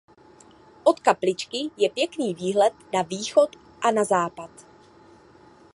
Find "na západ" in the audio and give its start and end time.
3.91-4.49